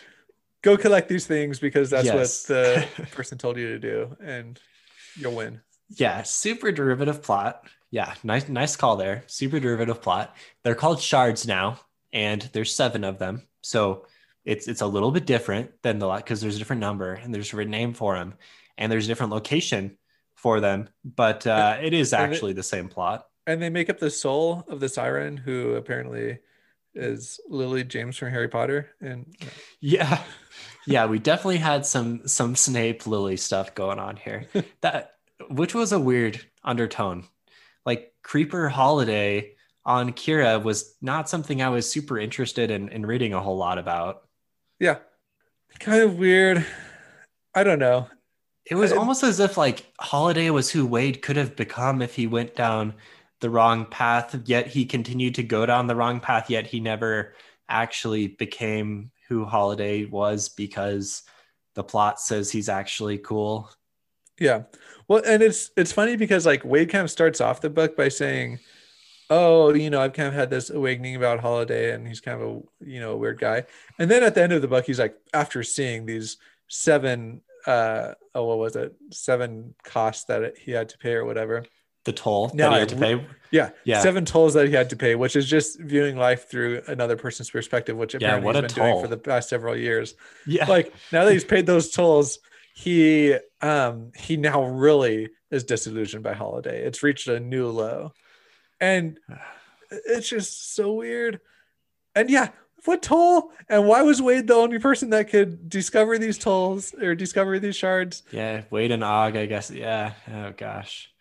[0.62, 2.48] go collect these things because that's Yes.
[2.50, 4.60] what the person told you to do, and
[5.18, 5.60] you'll win.
[5.90, 7.66] Yeah, super derivative plot.
[7.90, 9.24] Yeah, nice nice call there.
[9.28, 10.34] Super derivative plot.
[10.64, 11.82] They're called shards now,
[12.14, 13.42] and there's seven of them.
[13.62, 14.06] So
[14.46, 17.36] it's it's a little bit different than the lot because there's a different number and
[17.36, 18.36] there's a different name for them,
[18.78, 19.98] and there's a different location
[20.42, 20.90] for them.
[21.06, 23.28] But uh, it is actually the same plot.
[23.48, 26.40] and they make up the soul of the siren who apparently
[26.94, 29.26] is lily james from harry potter and
[29.80, 30.22] Yeah,
[30.88, 34.48] yeah, we definitely had some some Snape Lily stuff going on here.
[34.82, 35.14] That
[35.50, 37.26] which was a weird undertone.
[37.86, 43.34] Like Creeper Halliday on Kira was not something I was super interested in in reading
[43.34, 44.24] a whole lot about.
[44.80, 44.98] yeah
[45.80, 46.66] kind of weird
[47.56, 48.08] i don't know
[48.72, 52.16] It was uh, almost as if like Halliday was who Wade could have become if
[52.16, 52.96] he went down
[53.42, 57.36] the wrong path, yet he continued to go down the wrong path, yet he never
[57.68, 61.24] actually became who Halliday was because
[61.76, 63.70] the plot says he's actually cool.
[64.40, 64.64] yeah
[65.08, 68.10] well and it's it's funny because like wade kind of starts off the book by
[68.10, 68.60] saying
[69.30, 72.48] oh you know i've kind of had this awakening about halliday and he's kind of
[72.48, 73.64] a you know a weird guy
[74.00, 78.14] and then at the end of the book he's like after seeing these seven uh
[78.36, 81.64] oh what was it seven costs that he had to pay or whatever
[82.06, 83.26] The toll Now that he I had to pay.
[83.52, 84.00] Yeah, Yeah.
[84.02, 87.50] seven tolls that he had to pay, which is just viewing life through another person's
[87.52, 89.02] perspective, which Yeah, what he's a been doing toll.
[89.02, 90.16] for the past several years.
[90.48, 90.66] Yeah.
[90.68, 92.40] Like now that he's paid those tolls,
[92.74, 96.82] he um he now really is disillusioned by Halliday.
[96.84, 98.14] It's reached a new low,
[98.80, 99.20] and
[99.92, 101.40] it's just so weird.
[102.16, 102.50] And yeah,
[102.86, 103.52] what toll?
[103.70, 107.76] And why was Wade the only person that could discover these tolls or discover these
[107.76, 108.24] shards?
[108.32, 109.70] Yeah, Wade and Og, I guess.
[109.72, 110.14] Yeah.
[110.34, 111.12] Oh gosh,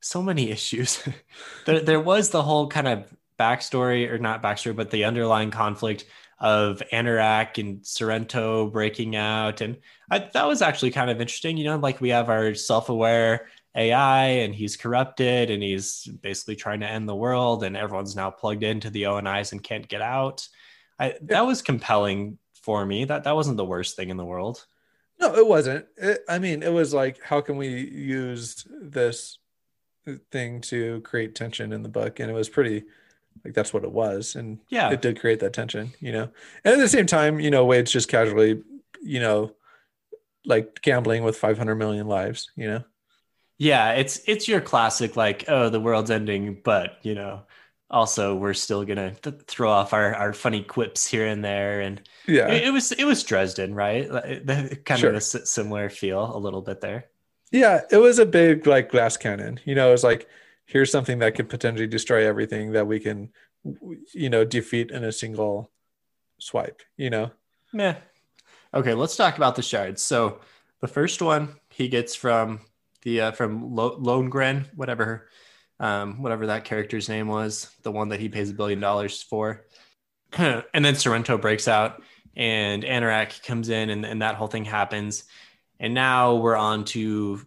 [0.00, 1.02] so many issues.
[1.66, 6.06] there, there was the whole kind of backstory, or not backstory, but the underlying conflict
[6.38, 9.78] of Anorak and Sorrento breaking out, and
[10.10, 11.56] I, that was actually kind of interesting.
[11.56, 16.80] You know, like we have our self-aware AI, and he's corrupted, and he's basically trying
[16.80, 20.48] to end the world, and everyone's now plugged into the ONIs and can't get out.
[20.98, 23.04] I, that was compelling for me.
[23.04, 24.66] That that wasn't the worst thing in the world.
[25.18, 25.86] No, it wasn't.
[25.96, 29.38] It, I mean, it was like, how can we use this
[30.30, 32.20] thing to create tension in the book?
[32.20, 32.84] And it was pretty,
[33.44, 34.36] like, that's what it was.
[34.36, 34.90] And Yeah.
[34.90, 36.28] it did create that tension, you know?
[36.64, 38.62] And at the same time, you know, Wade's just casually,
[39.02, 39.52] you know,
[40.44, 42.84] like gambling with 500 million lives, you know?
[43.58, 47.44] Yeah, it's it's your classic like, oh, the world's ending, but you know,
[47.90, 52.00] also we're still gonna th- throw off our, our funny quips here and there and
[52.26, 52.48] Yeah.
[52.48, 55.10] it, it was it was dresden right Like, kind Sure.
[55.10, 57.06] of a similar feel a little bit there
[57.52, 59.60] Yeah, it was a big like glass cannon.
[59.64, 60.28] You know, it was like
[60.66, 63.30] here's something that could potentially destroy everything that we can,
[64.12, 65.70] you know, defeat in a single
[66.38, 66.82] swipe.
[66.96, 67.30] You know,
[67.72, 67.94] Meh.
[68.74, 70.02] Okay, let's talk about the shards.
[70.02, 70.40] So
[70.80, 72.60] the first one he gets from
[73.02, 75.28] the uh, from Lo- Lohengrin, whatever,
[75.80, 79.66] um, whatever that character's name was, the one that he pays a billion dollars for.
[80.32, 82.02] and then Sorrento breaks out,
[82.34, 85.24] and Anorak comes in, and, and that whole thing happens.
[85.78, 87.40] And now we're on to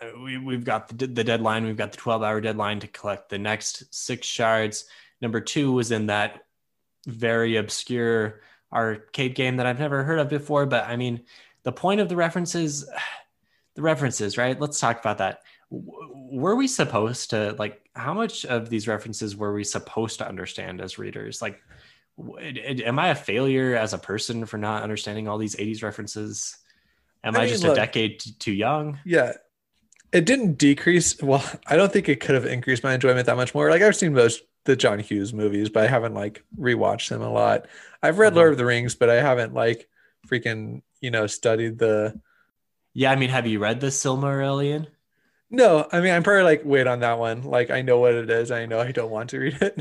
[0.00, 1.64] uh, we, we've got the, the deadline.
[1.64, 4.86] We've got the 12 hour deadline to collect the next six shards.
[5.20, 6.44] Number two was in that
[7.06, 8.40] very obscure
[8.72, 10.66] arcade game that I've never heard of before.
[10.66, 11.22] But I mean,
[11.62, 12.88] the point of the references,
[13.74, 14.58] the references, right?
[14.58, 15.40] Let's talk about that.
[15.70, 17.80] Were we supposed to like?
[17.94, 21.40] How much of these references were we supposed to understand as readers?
[21.42, 21.60] Like,
[22.18, 26.56] am I a failure as a person for not understanding all these '80s references?
[27.24, 28.98] Am I I, just look- a decade too young?
[29.04, 29.32] yeah,
[30.12, 31.20] it didn't decrease.
[31.22, 33.70] Well, I don't think it could have increased my enjoyment that much more.
[33.70, 37.30] Like I've seen most the John Hughes movies, but I haven't like rewatched them a
[37.30, 37.66] lot.
[38.02, 38.36] I've read Uh-huh.
[38.40, 39.88] Lord of the Rings, but I haven't like
[40.28, 42.20] freaking you know studied the.
[42.92, 44.86] Yeah, I mean, have you read the Silmarillion?
[45.54, 47.42] No, I mean I'm probably like wait on that one.
[47.42, 48.50] Like I know what it is.
[48.50, 49.78] I know I don't want to read it.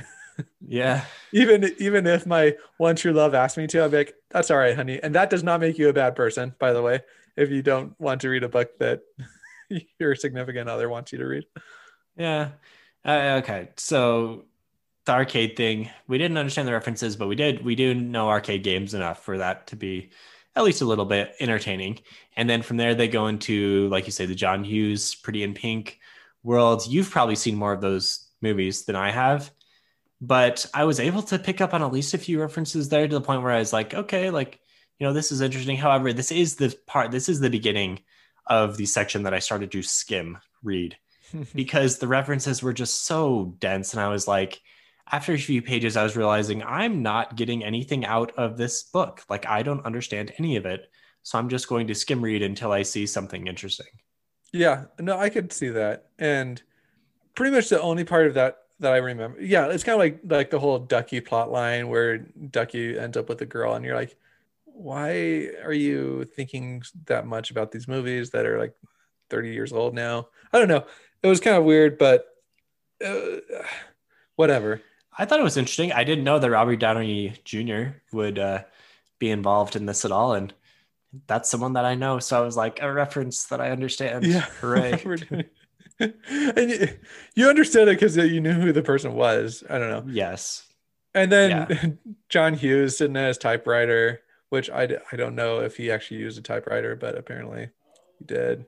[0.61, 4.51] Yeah, even even if my one true love asked me to, I'd be like, "That's
[4.51, 7.01] all right, honey." And that does not make you a bad person, by the way.
[7.35, 9.01] If you don't want to read a book that
[9.99, 11.45] your significant other wants you to read,
[12.17, 12.51] yeah.
[13.05, 14.45] Uh, okay, so
[15.05, 17.65] the arcade thing, we didn't understand the references, but we did.
[17.65, 20.11] We do know arcade games enough for that to be
[20.55, 21.99] at least a little bit entertaining.
[22.35, 25.53] And then from there, they go into, like you say, the John Hughes Pretty in
[25.53, 25.99] Pink
[26.43, 26.85] world.
[26.87, 29.51] You've probably seen more of those movies than I have,
[30.21, 33.13] but I was able to pick up on at least a few references there to
[33.13, 34.59] the point where I was like, okay, like,
[34.99, 35.77] you know, this is interesting.
[35.77, 37.99] However, this is the part, this is the beginning
[38.45, 40.97] of the section that I started to skim read
[41.55, 43.93] because the references were just so dense.
[43.93, 44.61] And I was like,
[45.11, 49.23] after a few pages, I was realizing I'm not getting anything out of this book.
[49.29, 50.89] Like, I don't understand any of it.
[51.23, 53.87] So I'm just going to skim read until I see something interesting.
[54.53, 56.07] yeah, no, I could see that.
[56.19, 56.61] And
[57.35, 60.19] pretty much the only part of that that I remember, yeah, it's kind of like
[60.25, 63.95] like the whole Ducky plot line where Ducky ends up with a girl, and you're
[63.95, 64.15] like,
[64.65, 68.73] why are you thinking that much about these movies that are like
[69.29, 70.27] 30 years old now?
[70.51, 70.85] I don't know.
[71.21, 72.25] It was kind of weird, but
[73.05, 73.37] uh,
[74.35, 74.81] whatever.
[75.17, 75.91] I thought it was interesting.
[75.91, 77.97] I didn't know that Robert Downey Jr.
[78.11, 78.63] would uh,
[79.19, 80.33] be involved in this at all.
[80.33, 80.53] And
[81.27, 82.19] that's someone that I know.
[82.19, 84.25] So I was like, a reference that I understand.
[84.25, 84.41] Yeah.
[84.61, 85.03] Hooray.
[85.99, 86.87] And you,
[87.35, 89.63] you understood it because you knew who the person was.
[89.69, 90.11] I don't know.
[90.11, 90.65] yes.
[91.13, 91.99] And then
[92.29, 96.21] John Hughes sitting at his typewriter, which I, d- I don't know if he actually
[96.21, 97.69] used a typewriter, but apparently
[98.17, 98.65] he did.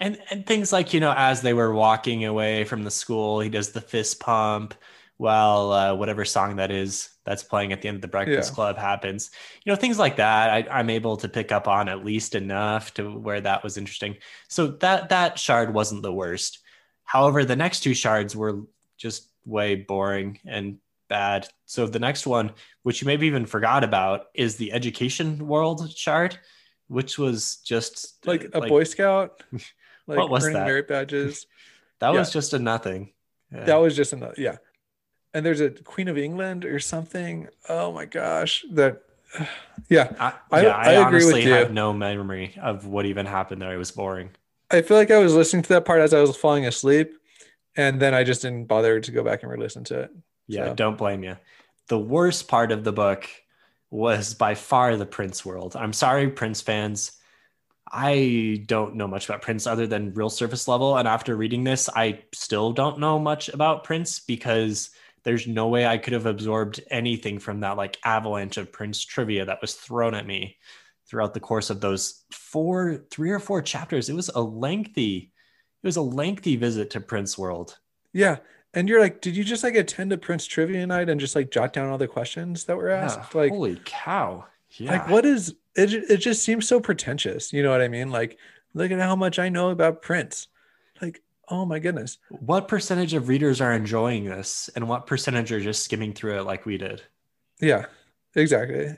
[0.00, 3.48] And, and things like, you know, as they were walking away from the school, he
[3.48, 4.74] does the fist pump
[5.18, 8.54] while uh, whatever song that is that's playing at the end of the Breakfast Yeah.
[8.54, 9.30] Club happens.
[9.64, 10.50] You know, things like that.
[10.50, 14.16] I, I'm able to pick up on at least enough to where that was interesting.
[14.48, 16.60] So that that shard wasn't the worst.
[17.04, 18.62] However, the next two shards were
[18.96, 20.78] just way boring and
[21.08, 21.48] bad.
[21.66, 22.52] So the next one,
[22.84, 26.38] which you maybe even forgot about, is the education world shard,
[26.86, 29.42] which was just Like a Boy Scout,
[30.06, 30.66] like What was earning that?
[30.66, 31.46] merit badges.
[32.00, 32.20] That Yeah.
[32.20, 33.12] was just a nothing.
[33.52, 33.64] Yeah.
[33.64, 34.58] That was just another, yeah.
[35.34, 37.48] And there's a Queen of England or something.
[37.68, 38.64] Oh my gosh.
[38.72, 39.02] That,
[39.88, 40.12] yeah.
[40.18, 43.72] I, I- yeah, I I, honestly have no memory of what even happened there.
[43.72, 44.30] It was boring.
[44.70, 47.14] I feel like I was listening to that part as I was falling asleep.
[47.76, 50.10] And then I just didn't bother to go back and re listen to it.
[50.46, 51.36] Yeah, So- don't blame you.
[51.88, 53.26] The worst part of the book
[53.90, 55.74] was by far the Prince world.
[55.74, 57.12] I'm sorry, Prince fans.
[57.90, 60.98] I don't know much about Prince other than real surface level.
[60.98, 64.90] And after reading this, I still don't know much about Prince because
[65.28, 69.44] there's no way I could have absorbed anything from that like avalanche of Prince trivia
[69.44, 70.56] that was thrown at me
[71.06, 74.08] throughout the course of those four, three or four chapters.
[74.08, 75.30] It was a lengthy,
[75.82, 77.78] it was a lengthy visit to Prince World.
[78.14, 78.38] Yeah.
[78.72, 81.50] And you're like, did you just like attend a Prince trivia night and just like
[81.50, 83.20] jot down all the questions that were asked?
[83.34, 84.46] Yeah, like, holy cow.
[84.78, 84.92] Yeah.
[84.92, 85.92] like what is it?
[85.92, 87.52] It just seems so pretentious.
[87.52, 88.10] You know what I mean?
[88.10, 88.38] Like,
[88.72, 90.46] look at how much I know about Prince.
[91.50, 92.18] Oh my goodness.
[92.30, 96.44] what percentage of readers are enjoying this and what percentage are just skimming through it
[96.44, 97.02] like we did
[97.60, 97.86] Yeah,
[98.34, 98.94] exactly.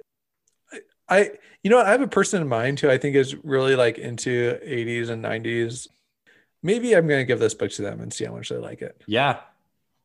[0.72, 1.30] I, I,
[1.62, 1.78] you know.
[1.80, 5.22] I have a person in mind who I think is really like into 80s and
[5.22, 5.88] 90s.
[6.62, 8.82] Maybe I'm going to give this book to them and see how much they like
[8.82, 9.02] it.
[9.06, 9.40] yeah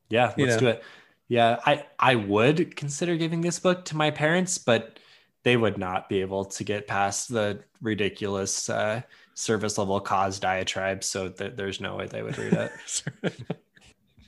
[0.10, 0.60] yeah let's know.
[0.60, 0.84] do it
[1.28, 5.00] Yeah, I I would consider giving this book to my parents, but
[5.44, 9.02] they would not be able to get past the ridiculous uh,
[9.36, 11.04] service level cause diatribe.
[11.04, 12.72] So th- there's no way they would read it.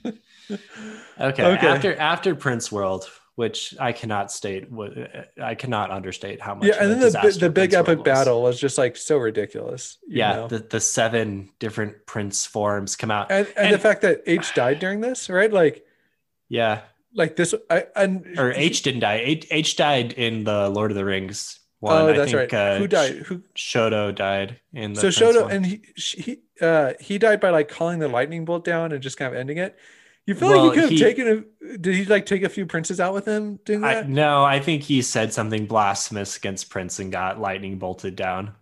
[1.20, 1.44] okay.
[1.44, 1.66] okay.
[1.66, 4.68] After after Prince World, which I cannot state
[5.42, 6.68] I cannot understate how much.
[6.68, 8.04] Yeah, and then the the big epic was.
[8.04, 9.98] battle was just like so ridiculous.
[10.06, 10.48] Yeah, know?
[10.48, 14.54] the the seven different Prince forms come out, and, and, and the fact that Aech
[14.54, 15.52] died during this, right?
[15.52, 15.84] Like,
[16.48, 16.82] yeah,
[17.14, 17.54] like this.
[17.70, 19.20] I and or Aech didn't die.
[19.24, 22.02] Aech, Aech died in the Lord of the Rings one.
[22.02, 22.54] Oh, that's think, right.
[22.54, 23.16] Uh, Who died?
[23.16, 25.50] Who Shoto died in the so Shoto, one.
[25.52, 29.16] and he he uh, he died by like calling the lightning bolt down and just
[29.16, 29.78] kind of ending it.
[30.26, 31.78] You feel well, like he could have he, taken a.
[31.78, 34.04] Did he like take a few princes out with him doing that?
[34.04, 38.54] I, no, I think he said something blasphemous against Prince and got lightning bolted down.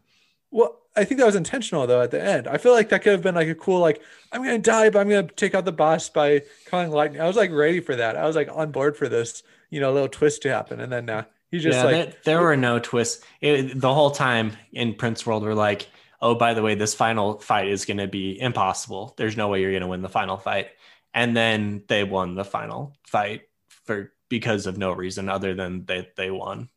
[0.52, 2.02] Well, I think that was intentional though.
[2.02, 4.00] At the end, I feel like that could have been like a cool like
[4.31, 7.20] I'm gonna die, but I'm gonna take out the boss by calling lightning.
[7.20, 8.16] I was like ready for that.
[8.16, 11.11] I was like on board for this, you know, little twist to happen, and then
[11.11, 11.24] uh,
[11.61, 15.42] just yeah, like there, there were no twists it, the whole time in Prince World.
[15.42, 15.88] We're like,
[16.21, 19.14] oh, by the way, this final fight is gonna be impossible.
[19.16, 20.69] There's no way you're gonna win the final fight
[21.16, 26.09] and then they won the final fight for because of no reason other than they
[26.16, 26.69] they won.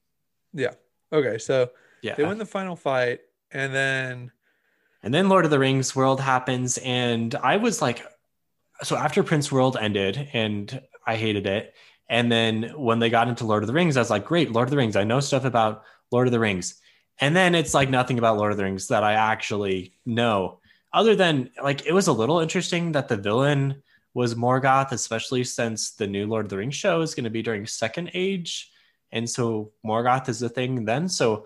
[0.54, 0.74] Yeah.
[1.12, 1.38] Okay.
[1.38, 1.70] So
[2.02, 3.20] yeah, they win the final fight,
[3.52, 4.32] and then
[5.04, 8.02] and then Lord of the Rings world happens, and I was like,
[8.82, 11.76] so after Prince World ended, and I hated it.
[12.10, 14.68] And then when they got into Lord of the Rings, I was like, great, Lord
[14.68, 14.96] of the Rings.
[14.96, 16.82] I know stuff about Lord of the Rings.
[17.20, 20.60] And then it's like nothing about Lord of the Rings that I actually know,
[20.92, 25.92] other than like it was a little interesting that the villain was Morgoth, especially since
[25.92, 28.72] the new Lord of the Rings show is going to be during Second Age.
[29.12, 31.08] And so Morgoth is the thing then.
[31.08, 31.46] So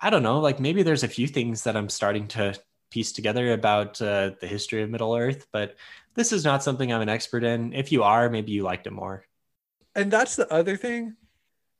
[0.00, 2.54] I don't know, like maybe there's a few things that I'm starting to
[2.90, 5.76] piece together about uh, the history of Middle Earth, but
[6.14, 7.72] this is not something I'm an expert in.
[7.72, 9.26] If you are, maybe you liked it more.
[9.96, 11.16] And that's the other thing.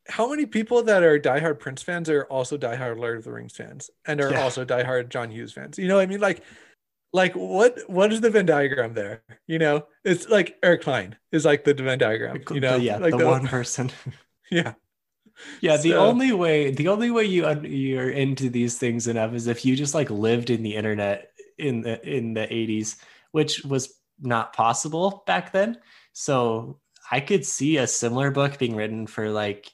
[0.08, 3.54] How many people that are diehard Prince fans are also diehard Lord of the Rings
[3.54, 4.40] fans and are yeah.
[4.40, 5.78] also diehard John Hughes fans?
[5.78, 6.42] You know, I mean, like
[7.12, 9.22] like what what is the Venn diagram there?
[9.46, 12.42] You know, it's like Eric Cline is like the Venn diagram.
[12.50, 13.90] You know, yeah, like the, the one person.
[14.50, 14.74] yeah,
[15.60, 15.76] yeah.
[15.76, 19.64] The so, only way the only way you you're into these things enough is if
[19.64, 22.96] you just like lived in the internet in the in the 80s,
[23.32, 25.78] which was not possible back then.
[26.12, 29.72] So I could see a similar book being written for like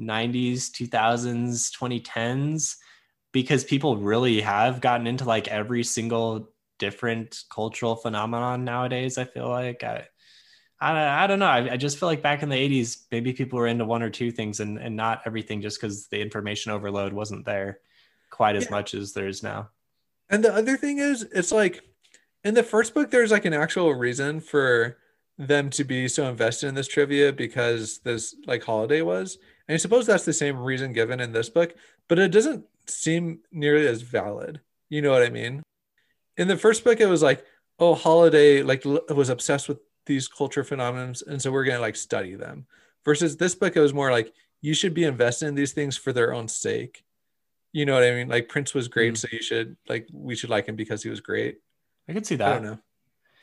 [0.00, 2.76] 90s, 2000s, 2010s
[3.32, 9.18] because people really have gotten into like every single different cultural phenomenon nowadays.
[9.18, 10.06] I feel like I,
[10.80, 11.46] I, I don't know.
[11.46, 14.10] I, I, just feel like back in the '80s, maybe people were into one or
[14.10, 17.80] two things and and not everything, just because the information overload wasn't there
[18.30, 18.70] quite as yeah.
[18.70, 19.70] much as there is now.
[20.30, 21.82] And the other thing is, it's like
[22.44, 24.98] in the first book, there's like an actual reason for
[25.38, 29.38] them to be so invested in this trivia because this like halliday was.
[29.68, 31.74] And I suppose that's the same reason given in this book,
[32.08, 34.60] but it doesn't seem nearly as valid.
[34.88, 35.62] You know what I mean?
[36.36, 37.44] In the first book, it was like,
[37.78, 42.34] oh, Halliday like was obsessed with these culture phenomena, and so we're gonna like study
[42.34, 42.66] them.
[43.04, 46.12] Versus this book, it was more like you should be invested in these things for
[46.12, 47.04] their own sake.
[47.72, 48.28] You know what I mean?
[48.28, 49.16] Like Prince was great, mm-hmm.
[49.16, 51.58] so you should like we should like him because he was great.
[52.08, 52.48] I can see that.
[52.48, 52.78] I don't know.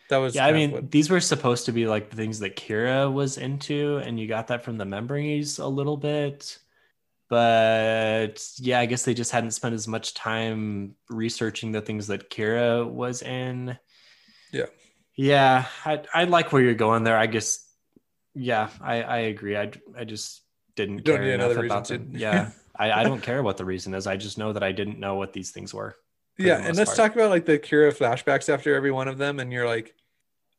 [0.09, 0.45] That was yeah.
[0.45, 0.91] I mean, what...
[0.91, 4.47] these were supposed to be like the things that Kira was into, and you got
[4.47, 6.59] that from the memories a little bit
[7.27, 12.29] but yeah, I guess they just hadn't spent as much time researching the things that
[12.29, 13.77] Kira was in.
[14.51, 14.67] Yeah.
[15.15, 17.17] Yeah, I I like where you're going there.
[17.17, 17.65] I guess
[18.33, 19.57] yeah, I I agree.
[19.57, 20.41] I I just
[20.75, 22.11] didn't care enough about them.
[22.13, 22.51] Yeah.
[22.77, 24.05] I, I don't care what the reason is.
[24.05, 25.95] I just know that I didn't know what these things were.
[26.37, 26.97] Yeah, and let's part.
[26.97, 29.95] talk about like the Kira flashbacks after every one of them, and you're like,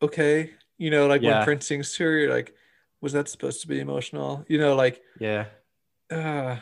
[0.01, 1.39] okay, you know, like yeah.
[1.39, 2.55] when Prince sings to her, you're like,
[3.01, 4.45] was that supposed to be emotional?
[4.49, 5.47] You know, like yeah,
[6.11, 6.57] uh,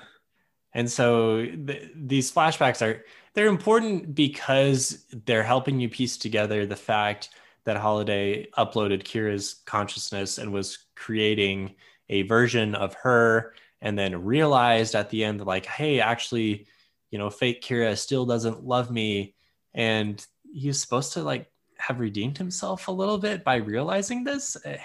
[0.73, 6.77] and so th- these flashbacks are they're important because they're helping you piece together the
[6.77, 7.31] fact
[7.65, 11.75] that Halliday uploaded Kira's consciousness and was creating
[12.09, 16.67] a version of her and then realized at the end like hey actually
[17.15, 19.37] you know fake Kira still doesn't love me.
[19.73, 21.49] And he's supposed to like
[21.79, 24.57] have redeemed himself a little bit by realizing this.
[24.65, 24.79] Eh,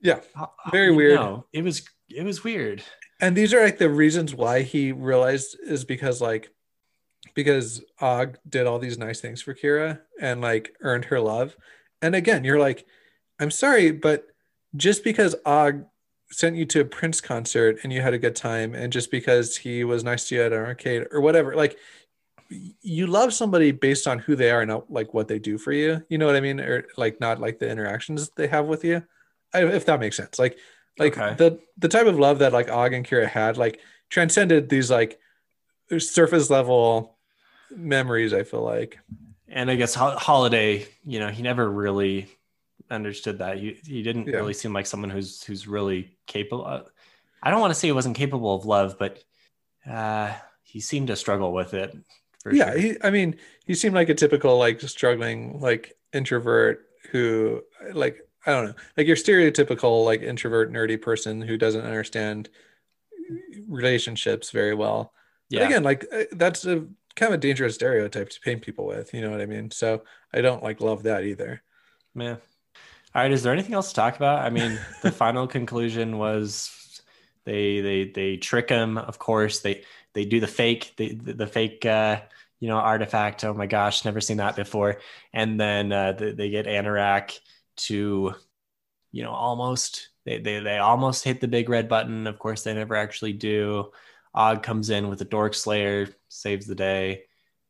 [0.00, 0.18] yeah
[0.72, 1.14] very weird.
[1.20, 2.82] know, it was it was weird.
[3.20, 6.50] And these are like the reasons why he realized is because like
[7.32, 11.56] because Og did all these nice things for Kira and like earned her love.
[12.02, 12.84] And again, you're like,
[13.38, 14.26] I'm sorry, but
[14.74, 15.84] just because Og
[16.32, 19.56] sent you to a Prince concert and you had a good time, and just because
[19.56, 21.78] he was nice to you at an arcade or whatever, like
[22.82, 25.72] you love somebody based on who they are, and not like what they do for
[25.72, 26.02] you.
[26.08, 26.60] You know what I mean?
[26.60, 29.02] Or like not like the interactions they have with you.
[29.54, 30.38] If that makes sense.
[30.38, 30.58] Like
[30.98, 31.34] Like Okay.
[31.36, 33.80] the the type of love that like Og and Kira had, like
[34.10, 35.18] transcended these like
[35.98, 37.16] surface level
[37.70, 38.32] memories.
[38.34, 38.98] I feel like.
[39.48, 42.28] and I guess Hol- Halliday, you know, he never really
[42.92, 43.58] understood that.
[43.58, 44.36] He he didn't Yeah.
[44.36, 46.64] really seem like someone who's who's really capable.
[46.64, 46.86] Of,
[47.42, 49.22] I don't want to say he wasn't capable of love, but
[49.88, 50.32] uh,
[50.62, 51.96] he seemed to struggle with it.
[52.50, 52.78] Yeah sure.
[52.78, 53.36] he i mean
[53.66, 57.62] he seemed like a typical like struggling like introvert who
[57.92, 62.48] like i don't know like your stereotypical like introvert nerdy person who doesn't understand
[63.68, 65.12] relationships very well
[65.50, 65.66] But yeah.
[65.66, 69.20] again like uh, that's a kind of a dangerous stereotype to paint people with you
[69.20, 71.62] know what i mean so i don't like love that either
[72.16, 72.36] Yeah.
[73.14, 73.30] All right.
[73.32, 74.38] Is there anything else to talk about?
[74.38, 77.02] I mean, the final conclusion was
[77.44, 78.96] they they they trick him.
[78.96, 79.84] Of course, they
[80.14, 82.22] they do the fake the the, fake uh,
[82.58, 83.44] you know artifact.
[83.44, 85.00] Oh my gosh, never seen that before.
[85.32, 87.38] And then uh, they, they get Anorak
[87.88, 88.34] to
[89.10, 92.26] you know almost they, they they almost hit the big red button.
[92.26, 93.90] Of course, they never actually do.
[94.34, 97.24] Og comes in with the Dork Slayer, saves the day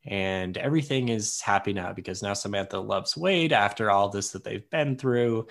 [0.05, 4.69] and everything is happy now because now Samantha loves Wade after all this that they've
[4.71, 5.47] been through,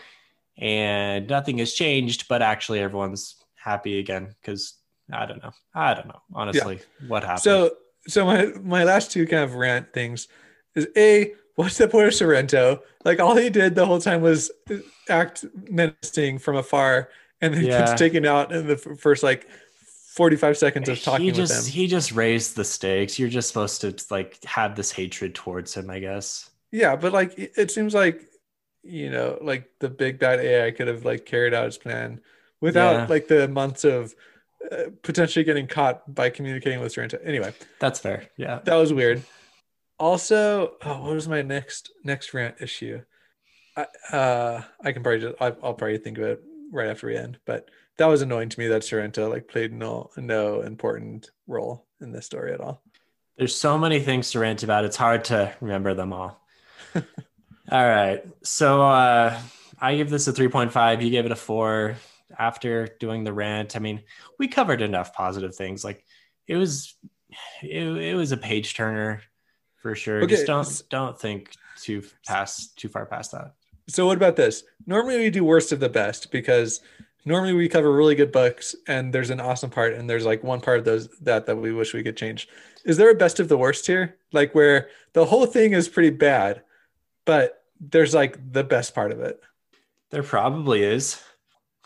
[0.57, 4.75] and nothing has changed, but actually everyone's happy again because
[5.11, 7.41] I don't know, I don't know honestly what happened.
[7.41, 7.71] so
[8.07, 10.27] so my my last two kind of rant things
[10.75, 14.49] is a what's the point of sorrento like all he did the whole time was
[15.09, 17.09] act menacing from afar
[17.41, 17.79] and then Yeah.
[17.85, 19.47] gets taken out in the f- first like
[20.15, 23.17] 45 seconds of talking he with just him he just raised the stakes.
[23.19, 26.49] You're just supposed to like have this hatred towards him, I guess.
[26.71, 28.21] yeah but like it it seems like
[28.83, 32.19] you know like the big bad ai could have like carried out his plan
[32.61, 33.05] without Yeah.
[33.07, 34.15] like the months of
[34.71, 38.27] uh, potentially getting caught by communicating with sorrento anyway That's fair.
[38.37, 38.59] Yeah.
[38.65, 39.21] that was weird
[39.99, 43.01] also oh, what was my next next rant issue
[43.77, 46.41] i uh i can probably just I'll, I'll probably think of it
[46.71, 50.09] right after we end but that was annoying to me that sorrento like played no
[50.17, 52.81] no important role in this story at all
[53.37, 54.85] There's so many things to rant about.
[54.85, 56.41] It's hard to remember them all.
[56.95, 57.03] all
[57.71, 58.23] right.
[58.43, 59.39] So uh,
[59.79, 61.03] I give this a 3.5.
[61.03, 61.95] You gave it a four
[62.37, 63.75] after doing the rant.
[63.75, 64.03] I mean,
[64.37, 65.83] we covered enough positive things.
[65.83, 66.05] Like
[66.47, 66.93] it was,
[67.63, 69.21] it, it was a page turner
[69.77, 70.21] for sure.
[70.21, 73.53] Okay, Just don't, don't think too past, too far past that.
[73.87, 76.81] so what about this normally we do worst of the best because
[77.25, 80.61] normally we cover really good books and there's an awesome part and there's like one
[80.61, 82.47] part of those that that we wish we could change
[82.85, 86.09] is there a best of the worst here like where the whole thing is pretty
[86.09, 86.61] bad
[87.25, 89.41] but there's like the best part of it
[90.11, 91.21] There probably is.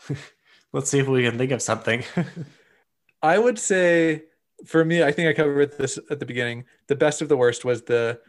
[0.72, 2.04] Let's see if we can think of something.
[3.22, 4.24] I would say
[4.66, 6.64] for me, I think I covered this at the beginning.
[6.88, 8.20] The best of the worst was the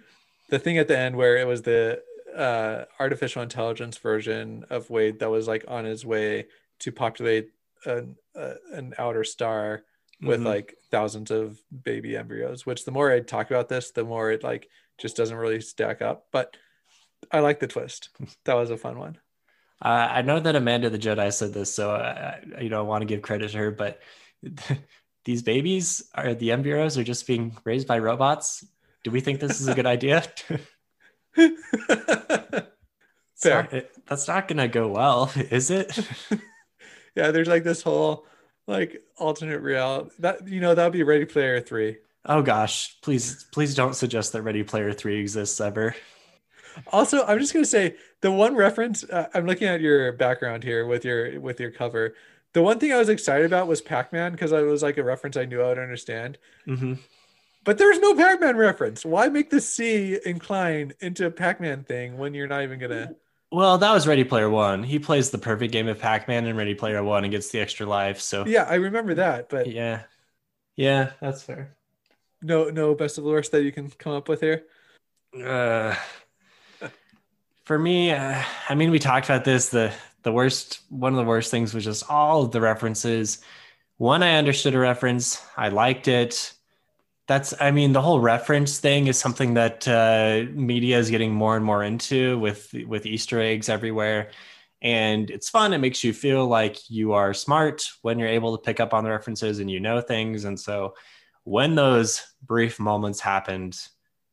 [0.49, 2.01] the thing at the end where it was the
[2.35, 6.47] uh, artificial intelligence version of Wade that was like on his way
[6.79, 7.49] to populate
[7.85, 9.83] an uh, an outer star
[10.21, 10.45] with Mhm.
[10.45, 12.65] like thousands of baby embryos.
[12.65, 14.67] Which the more I talk about this, the more it like
[14.97, 16.27] just doesn't really stack up.
[16.31, 16.55] But
[17.31, 18.09] I like the twist.
[18.45, 19.17] That was a fun one.
[19.79, 22.81] Uh, I know that Amanda the Jedi said this, so I, I- you know I
[22.83, 23.71] want to give credit to her.
[23.71, 23.99] But
[25.25, 28.65] these babies are the embryos are just being raised by robots.
[29.03, 30.23] Do we think this is a good idea?
[33.35, 33.63] Fair.
[33.63, 35.99] not- it- that's not gonna go well, is it?
[37.17, 38.25] Yeah, there's like this whole
[38.67, 41.97] like alternate reality that you know that would be Ready Player Three.
[42.25, 45.95] oh gosh, please, please don't suggest that Ready Player Three exists ever.
[46.93, 50.85] Also, I'm just gonna say the one reference uh, I'm looking at your background here
[50.85, 52.13] with your with your cover.
[52.53, 55.37] The one thing I was excited about was Pac-Man because it was like a reference
[55.37, 56.37] I knew I would understand.
[56.65, 56.93] hmm
[57.63, 59.03] But there's no Pac-Man reference.
[59.05, 63.15] Why make the C incline into a Pac-Man thing when you're not even gonna?
[63.51, 64.83] Well, that was Ready Player One.
[64.83, 67.85] He plays the perfect game of Pac-Man in Ready Player One and gets the extra
[67.85, 68.19] life.
[68.19, 70.03] So Yeah, I remember that, but yeah,
[70.75, 71.75] yeah, that's fair.
[72.41, 74.65] no, no best of the worst that you can come up with here.
[75.41, 75.95] Uh,
[77.65, 79.69] for me, uh, I mean, we talked about this.
[79.69, 79.93] The
[80.23, 83.39] the worst, one of the worst things was just all of the references.
[83.97, 85.41] One, I understood a reference.
[85.55, 86.53] I liked it.
[87.27, 91.57] That's, I mean, the whole reference thing is something that uh, media is getting more
[91.57, 94.31] and more into with with Easter eggs everywhere,
[94.81, 95.73] and it's fun.
[95.73, 99.03] It makes you feel like you are smart when you're able to pick up on
[99.03, 100.45] the references and you know things.
[100.45, 100.93] And so,
[101.43, 103.77] when those brief moments happened,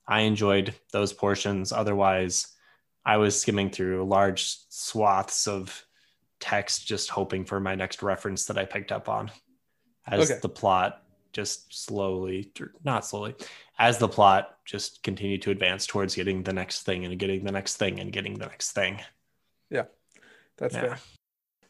[0.07, 1.72] I enjoyed those portions.
[1.72, 2.47] Otherwise,
[3.05, 5.84] I was skimming through large swaths of
[6.38, 9.32] text, just hoping for my next reference that I picked up on
[10.07, 10.40] as Okay.
[10.40, 11.04] the plot
[11.35, 12.51] just slowly,
[12.85, 13.35] not slowly,
[13.78, 17.53] as the plot just continued to advance towards getting the next thing and getting the
[17.53, 19.01] next thing and getting the next thing.
[19.68, 19.85] Yeah,
[20.57, 20.80] that's Yeah.
[20.80, 20.99] fair.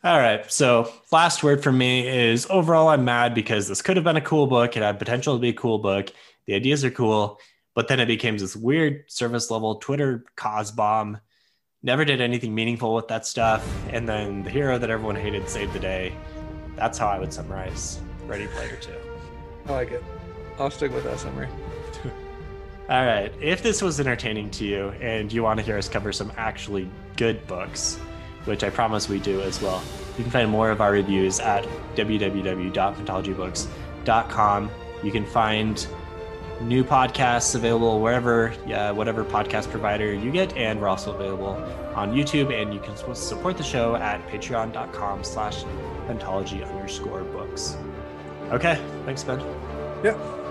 [0.05, 0.53] All right.
[0.53, 4.21] So, last word for me is overall, I'm mad because this could have been a
[4.21, 4.77] cool book.
[4.77, 6.11] It had potential to be a cool book.
[6.47, 7.41] The ideas are cool,
[7.75, 11.19] but then it became this weird service level Twitter cause bomb.
[11.83, 13.67] Never did anything meaningful with that stuff.
[13.91, 16.15] And then the hero that everyone hated saved the day.
[16.77, 19.14] That's how I would summarize Ready Player 2.
[19.67, 20.05] I like it.
[20.59, 21.49] I'll stick with that summary.
[22.89, 23.33] All right.
[23.41, 26.89] If this was entertaining to you and you want to hear us cover some actually
[27.17, 27.97] good books,
[28.45, 29.83] which I promise we do as well,
[30.19, 31.65] you can find more of our reviews at
[31.97, 34.71] www.phantologybooks.com.
[35.03, 35.87] You can find
[36.61, 41.57] new podcasts available wherever, yeah, whatever podcast provider you get, and we're also available
[41.95, 42.53] on YouTube.
[42.53, 45.65] And you can support the show at patreon.com/slash
[46.07, 47.77] phantology underscore books.
[48.53, 49.41] Okay, thanks, Ben.
[50.03, 50.44] Yeah.